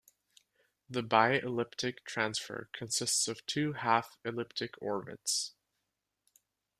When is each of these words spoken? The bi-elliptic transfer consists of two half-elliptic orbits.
The 0.89 1.03
bi-elliptic 1.03 2.03
transfer 2.05 2.69
consists 2.73 3.27
of 3.27 3.45
two 3.45 3.73
half-elliptic 3.73 4.73
orbits. 4.81 5.53